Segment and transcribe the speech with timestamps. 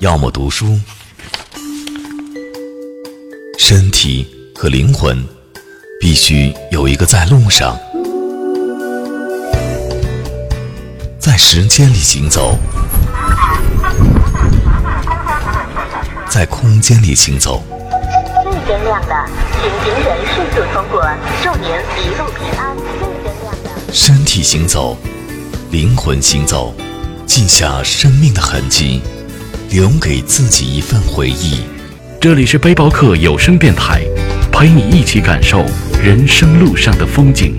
[0.00, 0.78] 要么读书。
[3.58, 5.26] 身体和灵魂
[6.00, 7.76] 必须有一个在路上，
[11.18, 12.56] 在时间里行走，
[16.28, 17.62] 在空间里行走。
[18.44, 19.28] 绿灯亮了，
[19.60, 21.04] 请行人迅速通过，
[21.42, 21.68] 祝您
[21.98, 22.76] 一路平安。
[22.76, 23.92] 绿灯亮了。
[23.92, 24.96] 身体行走，
[25.72, 26.72] 灵魂行走，
[27.26, 29.02] 记下生命的痕迹，
[29.70, 31.60] 留给自己一份回忆。
[32.20, 34.02] 这里是背包客有声电台，
[34.50, 35.64] 陪你一起感受
[36.02, 37.54] 人生路上的风景。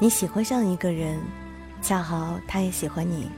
[0.00, 1.20] 你喜欢上一个人，
[1.82, 3.28] 恰好他也喜欢你，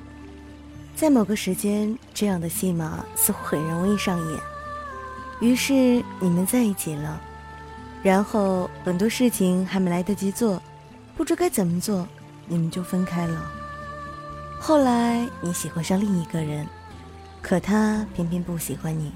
[0.94, 4.40] 在某个时间，这样的戏码似乎很容易上演。
[5.40, 5.72] 于是
[6.20, 7.18] 你们在一起了，
[8.02, 10.62] 然后很多事情还没来得及做，
[11.16, 12.06] 不知该怎么做，
[12.46, 13.50] 你们就分开了。
[14.60, 16.66] 后来你喜欢上另一个人，
[17.40, 19.10] 可他偏偏不喜欢你，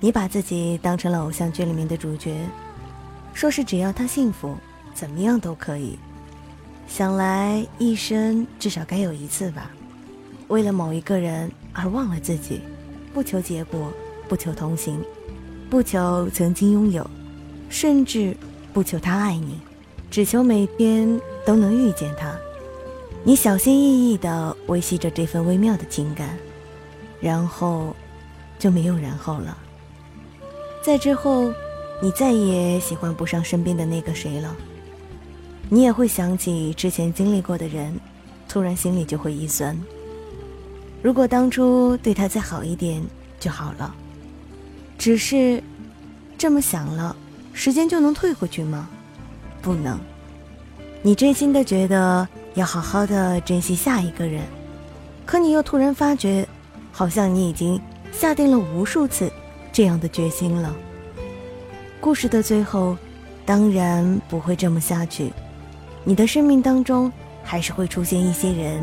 [0.00, 2.34] 你把自己当成了偶像剧里面的主角，
[3.34, 4.56] 说是只要他幸福，
[4.94, 5.98] 怎么样都可以。
[6.94, 9.70] 想来一生至少该有一次吧，
[10.48, 12.60] 为了某一个人而忘了自己，
[13.14, 13.90] 不求结果，
[14.28, 15.02] 不求同行，
[15.70, 17.10] 不求曾经拥有，
[17.70, 18.36] 甚至
[18.74, 19.58] 不求他爱你，
[20.10, 22.30] 只求每天都能遇见他。
[23.24, 26.36] 你小心翼翼地维系着这份微妙的情感，
[27.22, 27.96] 然后
[28.58, 29.56] 就没有然后了。
[30.84, 31.50] 在之后，
[32.02, 34.54] 你再也喜欢不上身边的那个谁了。
[35.72, 37.98] 你也会想起之前经历过的人，
[38.46, 39.74] 突然心里就会一酸。
[41.00, 43.02] 如果当初对他再好一点
[43.40, 43.94] 就好了。
[44.98, 45.64] 只是，
[46.36, 47.16] 这么想了，
[47.54, 48.86] 时间就能退回去吗？
[49.62, 49.98] 不能。
[51.00, 54.42] 你真心的觉得要好好的珍惜下一个人，
[55.24, 56.46] 可你又突然发觉，
[56.92, 57.80] 好像你已经
[58.12, 59.32] 下定了无数次
[59.72, 60.76] 这样的决心了。
[61.98, 62.94] 故事的最后，
[63.46, 65.32] 当然不会这么下去。
[66.04, 67.10] 你的生命当中
[67.44, 68.82] 还是会出现一些人，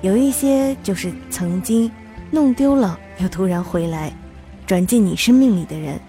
[0.00, 1.90] 有一些就是曾经
[2.30, 4.12] 弄丢了又突然回来，
[4.66, 6.00] 转进你生命里的人。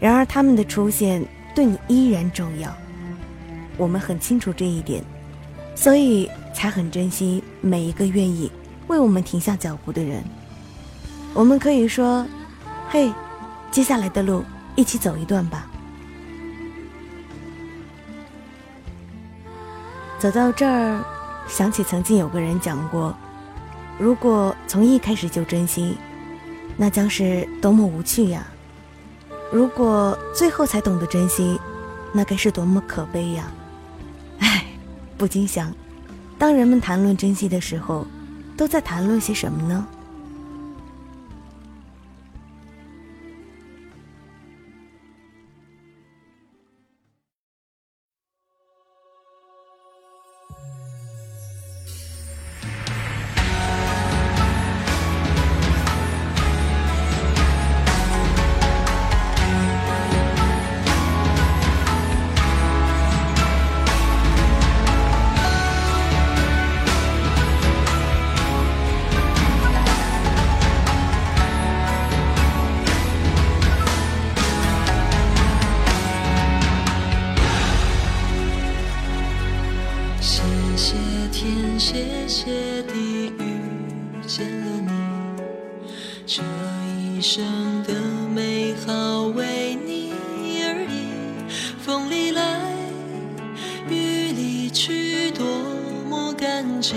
[0.00, 1.24] 然而他们的出现
[1.54, 2.72] 对你依然重要，
[3.76, 5.02] 我们很清楚这一点，
[5.74, 8.50] 所以才很珍惜每一个愿意
[8.88, 10.22] 为我们停下脚步的人。
[11.34, 12.26] 我们可以说
[12.90, 13.12] ：“嘿，
[13.70, 14.42] 接下来的路
[14.74, 15.67] 一起走一段吧。”
[20.18, 21.00] 走到这儿，
[21.46, 23.14] 想起曾经有个人讲过：
[23.98, 25.96] 如果从一开始就珍惜，
[26.76, 28.44] 那将是多么无趣呀！
[29.52, 31.60] 如果最后才懂得珍惜，
[32.12, 33.44] 那该是多么可悲呀！
[34.40, 34.64] 唉，
[35.16, 35.72] 不禁想，
[36.36, 38.04] 当人们谈论珍惜的时候，
[38.56, 39.86] 都在谈论些什么呢？
[80.88, 80.94] 谢
[81.30, 84.90] 天，谢谢地，遇见了你，
[86.24, 86.42] 这
[86.98, 87.44] 一生
[87.82, 87.92] 的
[88.34, 90.14] 美好为你
[90.64, 91.10] 而已。
[91.78, 92.72] 风里来，
[93.90, 95.44] 雨里去，多
[96.08, 96.94] 么感激，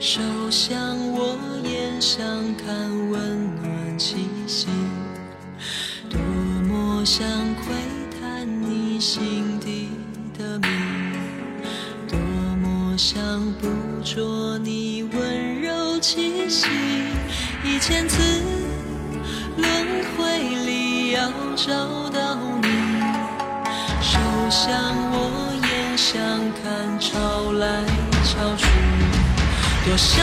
[0.00, 1.03] 手相。
[24.54, 24.70] 像
[25.10, 26.14] 我，眼相
[26.62, 27.84] 看，潮来
[28.22, 28.64] 潮去，
[29.84, 30.22] 多少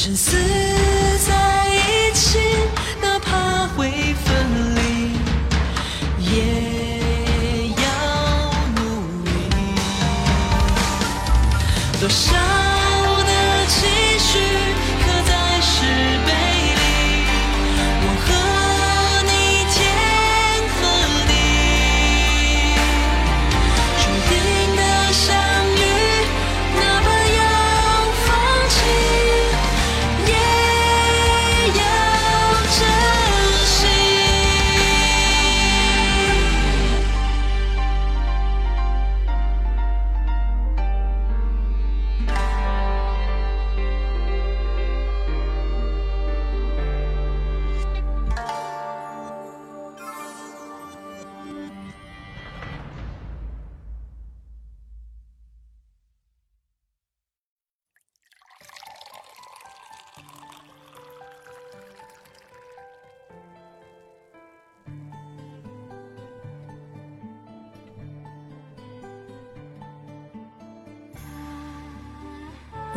[0.00, 0.34] 生死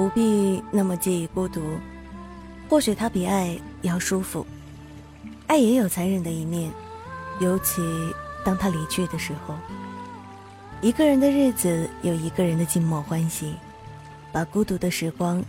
[0.03, 1.61] 不必那么介意孤独，
[2.67, 4.45] 或许它比爱要舒服。
[5.47, 6.69] 爱也有残忍的一面，
[7.39, 7.81] 尤其
[8.43, 9.55] 当他离去的时候。
[10.81, 13.53] 一个人的日子有一个人的静默欢喜，
[14.29, 15.41] 把孤独的时光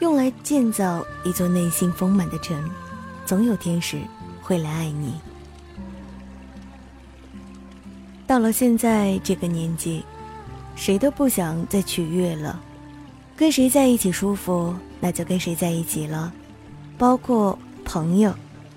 [0.00, 2.62] 用来建造一座内心丰满的城，
[3.24, 3.98] 总有天使
[4.42, 5.14] 会来爱你。
[8.26, 10.04] 到了现在这个年纪，
[10.76, 12.60] 谁都不想再取悦了。
[13.36, 16.32] 跟谁在一起舒服，那就跟谁在一起了，
[16.96, 18.32] 包括朋友，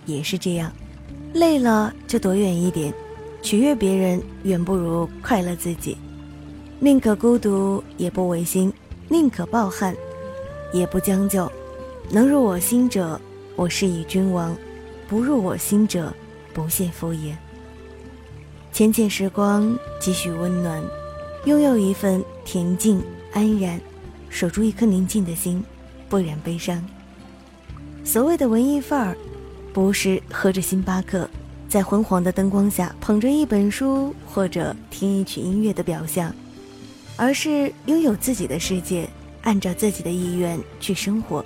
[0.05, 0.71] 也是这样。
[1.33, 2.93] 累了就躲远一点，
[3.41, 5.97] 取悦别人远不如快乐自己。
[6.79, 8.71] 宁可孤独也不违心，
[9.09, 9.95] 宁可抱憾，
[10.73, 11.51] 也不将就。
[12.09, 13.19] 能入我心者，
[13.55, 14.55] 我是以君王；
[15.07, 16.13] 不入我心者，
[16.53, 17.33] 不屑敷衍。
[18.71, 20.83] 浅浅时光，几许温暖，
[21.45, 23.01] 拥有一份恬静
[23.33, 23.79] 安然。
[24.35, 25.63] 守住一颗宁静的心，
[26.09, 26.85] 不染悲伤。
[28.03, 29.17] 所谓的文艺范儿，
[29.71, 31.29] 不是喝着星巴克，
[31.69, 36.35] 在昏黄的灯光下捧着一本书或者听一曲音乐的表象，
[37.15, 39.07] 而是拥有自己的世界，
[39.43, 41.43] 按照自己的意愿去生活。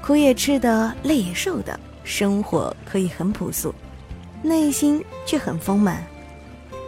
[0.00, 3.74] 苦也吃的，累也受的，生活可以很朴素，
[4.40, 6.00] 内心却很丰满。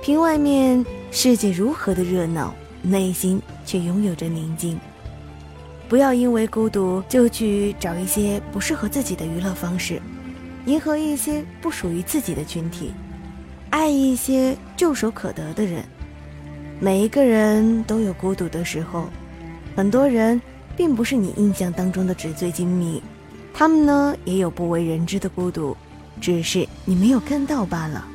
[0.05, 4.79] 凭外面世界如何的热闹，内心却拥有着宁静。
[5.91, 10.01] 不要因为孤独就去找一些不适合自己的娱乐方式，
[10.67, 12.93] 迎合一些不属于自己的群体，
[13.71, 15.85] 爱一些唾手可得的人。
[16.79, 19.09] 每一个人都有孤独的时候，
[19.75, 20.41] 很多人
[20.77, 23.03] 并不是你印象当中的纸醉金迷，
[23.53, 25.77] 他们呢也有不为人知的孤独，
[26.21, 28.07] 只是你没有看到罢了。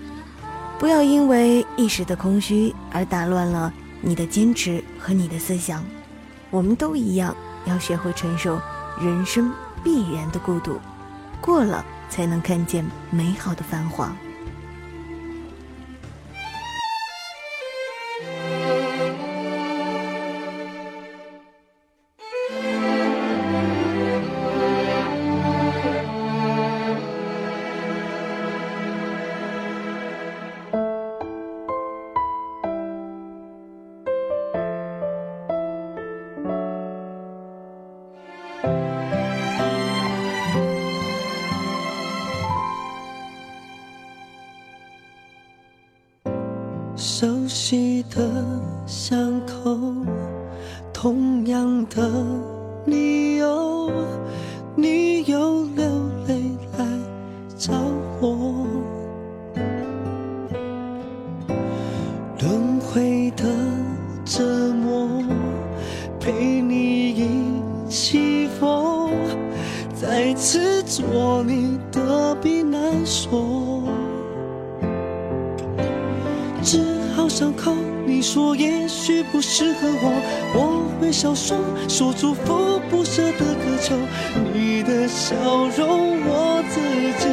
[0.79, 5.83] 不要因为一时的空虚而打乱了你的坚持和你的思想。
[6.49, 7.35] 我们都一样。
[7.65, 8.59] 要学会承受
[8.99, 9.51] 人生
[9.83, 10.79] 必然的孤独，
[11.41, 14.15] 过了才能看见美好的繁华。
[63.35, 63.43] 的
[64.25, 65.23] 折磨，
[66.19, 67.27] 陪你一
[67.89, 69.11] 起疯，
[69.93, 73.83] 再次做你的避难所。
[76.63, 76.79] 治
[77.15, 77.75] 好伤口，
[78.07, 80.11] 你说也许不适合我，
[80.55, 83.95] 我会笑说说祝福，不舍得渴求
[84.53, 85.35] 你的笑
[85.77, 86.79] 容，我自
[87.19, 87.27] 己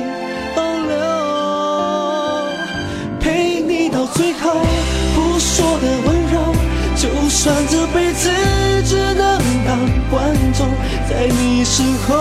[0.54, 1.00] 保留，
[3.18, 4.60] 陪你到最后，
[5.42, 6.54] 说的温柔，
[6.94, 8.30] 就算这辈子
[8.84, 9.76] 只能当
[10.08, 10.68] 观众，
[11.10, 12.14] 在你身后，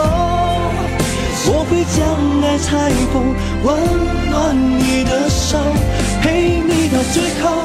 [1.46, 2.02] 我会将
[2.42, 3.22] 爱裁缝，
[3.64, 3.70] 温
[4.30, 5.60] 暖你的手，
[6.22, 7.62] 陪你到最后，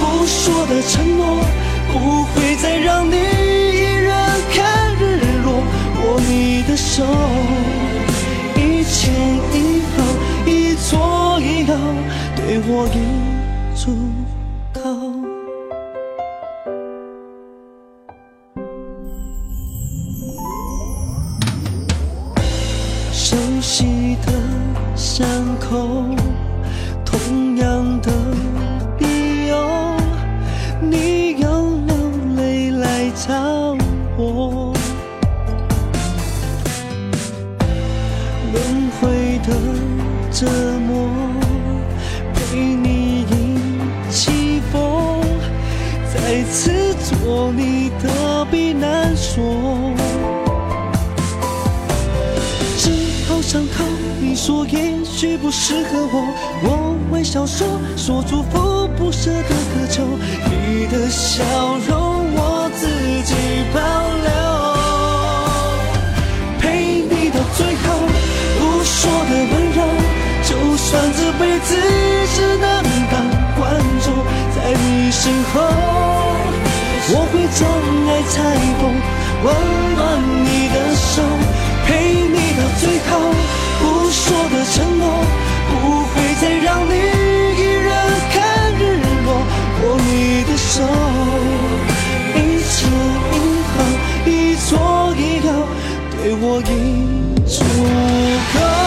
[0.00, 1.38] 不说的承诺，
[1.92, 4.12] 不会再让你一人
[4.52, 5.62] 看日落，
[6.02, 7.04] 握你的手，
[8.56, 9.14] 一前
[9.54, 10.02] 一后，
[10.50, 11.72] 一左一右，
[12.34, 12.96] 对我已
[13.76, 13.96] 足
[25.68, 26.06] 口，
[27.04, 28.12] 同样的
[29.00, 29.56] 理由，
[30.80, 31.48] 你又
[31.86, 31.96] 流
[32.36, 33.76] 泪来找
[34.16, 34.72] 我。
[38.52, 38.56] 轮
[39.00, 39.48] 回的
[40.30, 40.46] 折
[40.86, 41.08] 磨，
[42.32, 45.20] 陪你一起疯，
[46.14, 49.42] 再次做你的避难所。
[52.78, 52.92] 治
[53.28, 53.84] 好伤口，
[54.20, 54.85] 你说也
[55.16, 56.28] 许不适合我，
[56.62, 60.04] 我微笑说说祝福，不舍得渴求
[60.44, 61.42] 你的笑
[61.88, 61.96] 容，
[62.36, 62.84] 我自
[63.24, 63.32] 己
[63.72, 63.80] 保
[64.28, 64.28] 留，
[66.60, 67.96] 陪你到最后，
[68.60, 69.80] 不说的温柔，
[70.44, 71.72] 就算这辈子
[72.36, 73.16] 只能当
[73.56, 73.72] 观
[74.04, 74.12] 众，
[74.54, 75.64] 在你身后，
[77.08, 77.64] 我会将
[78.04, 78.36] 爱裁
[78.82, 78.92] 缝，
[79.44, 79.48] 温
[79.96, 81.24] 暖你的手。
[81.86, 82.95] 陪你到最，
[84.72, 85.04] 承诺，
[85.68, 85.72] 不
[86.10, 87.88] 会再让你一人
[88.32, 88.36] 看
[88.78, 88.80] 日
[89.24, 89.28] 落。
[89.82, 90.82] 握你的手，
[92.34, 92.76] 一前
[93.32, 93.34] 一
[93.72, 93.74] 后，
[94.26, 94.30] 一
[94.68, 94.70] 左
[95.16, 95.48] 一右，
[96.10, 96.64] 对我已
[97.46, 97.54] 足
[98.54, 98.85] 够。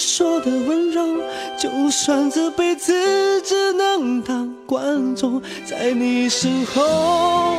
[0.00, 1.04] 说的温柔，
[1.58, 2.90] 就算这辈子
[3.42, 7.58] 只能当观众，在你身后，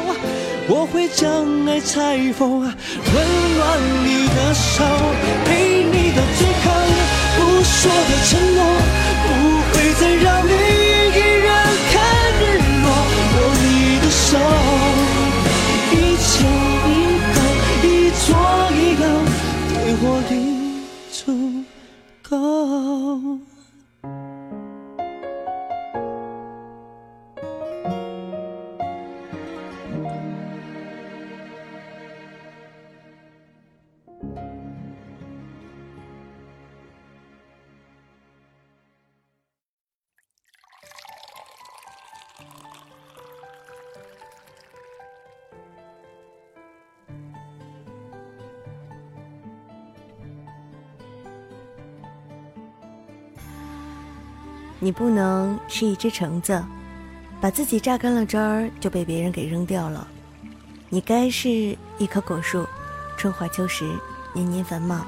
[0.68, 1.30] 我会将
[1.68, 4.84] 爱拆封，温暖你的手，
[5.46, 6.72] 陪你到最后，
[7.38, 8.60] 不说的承诺，
[9.28, 9.30] 不
[9.70, 10.52] 会再让你
[54.84, 56.60] 你不能是一只橙子，
[57.40, 60.08] 把自己榨干了汁儿就被别人给扔掉了。
[60.90, 62.66] 你该是一棵果树，
[63.16, 63.88] 春华秋实，
[64.34, 65.06] 年年繁茂。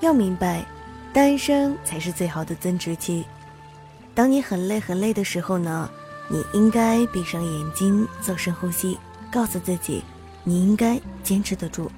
[0.00, 0.64] 要明白，
[1.12, 3.24] 单身才是最好的增值期。
[4.16, 5.88] 当你很累很累的时候呢，
[6.26, 8.98] 你应该闭上眼睛做深呼吸，
[9.30, 10.02] 告诉自己，
[10.42, 11.88] 你应该坚持得住，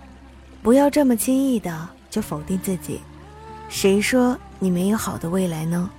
[0.63, 3.01] 不要这么轻易的就否定自己。
[3.71, 5.91] 谁说你没有好的未来呢？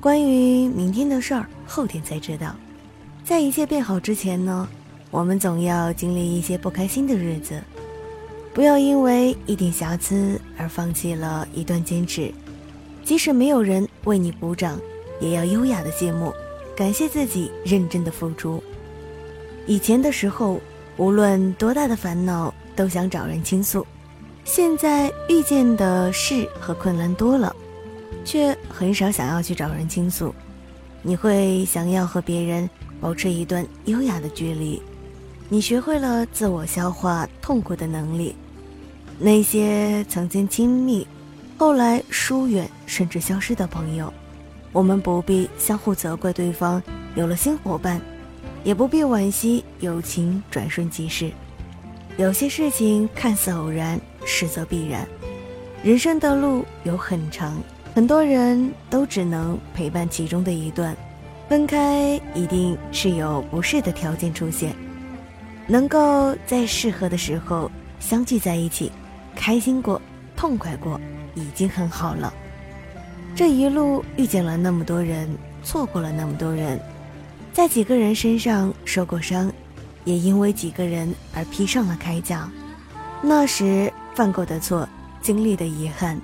[0.00, 2.54] 关于明天的事儿，后天才知道。
[3.24, 4.68] 在一切变好之前呢，
[5.10, 7.60] 我们总要经历一些不开心的日子。
[8.54, 12.32] 不要因为一点瑕疵而放弃了一段坚持，
[13.04, 14.78] 即使没有人为你鼓掌，
[15.20, 16.32] 也要优雅的谢幕，
[16.76, 18.62] 感谢自己认真的付出。
[19.66, 20.60] 以前的时候，
[20.96, 23.82] 无论多大的烦恼，都想找人倾诉；
[24.44, 27.54] 现在遇见的事和困难多了。
[28.26, 30.34] 却很少想要去找人倾诉，
[31.00, 32.68] 你会想要和别人
[33.00, 34.82] 保持一段优雅的距离，
[35.48, 38.34] 你学会了自我消化痛苦的能力。
[39.18, 41.06] 那些曾经亲密，
[41.56, 44.12] 后来疏远甚至消失的朋友，
[44.72, 46.82] 我们不必相互责怪对方
[47.14, 48.00] 有了新伙伴，
[48.64, 51.30] 也不必惋惜友情转瞬即逝。
[52.18, 55.06] 有些事情看似偶然，实则必然。
[55.82, 57.56] 人生的路有很长，
[57.96, 60.94] 很多人都只能陪伴其中的一段，
[61.48, 64.76] 分开一定是有不适的条件出现，
[65.66, 68.92] 能够在适合的时候相聚在一起。
[69.34, 69.98] 开心过，
[70.36, 71.00] 痛快过，
[71.34, 72.30] 已经很好了。
[73.34, 75.26] 这一路遇见了那么多人，
[75.62, 76.78] 错过了那么多人，
[77.54, 79.50] 在几个人身上受过伤，
[80.04, 82.46] 也因为几个人而披上了铠甲。
[83.22, 84.86] 那时犯过的错，
[85.22, 86.20] 经历的遗憾，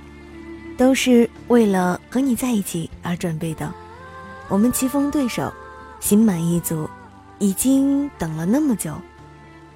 [0.83, 3.73] 都是为了和你在一起而准备的。
[4.49, 5.55] 我们棋逢对手，
[6.01, 6.91] 心满意足，
[7.39, 8.93] 已经等了那么久。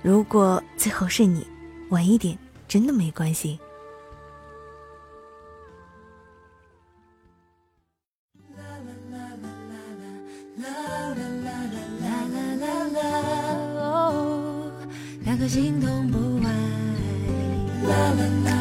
[0.02, 1.46] 如果最后是你，
[1.90, 2.36] 晚一点。
[2.66, 3.56] 真的没关系。
[15.24, 18.55] 两颗心同步爱。